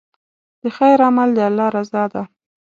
د 0.61 0.63
خیر 0.77 0.99
عمل 1.07 1.29
د 1.35 1.39
الله 1.47 1.67
رضا 1.77 2.03
ده. 2.13 2.23